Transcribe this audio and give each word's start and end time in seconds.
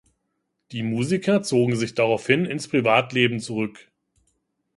Die 0.71 0.81
Musiker 0.81 1.43
zogen 1.43 1.75
sich 1.75 1.93
daraufhin 1.93 2.45
ins 2.45 2.67
Privatleben 2.67 3.39
zurück. 3.39 3.87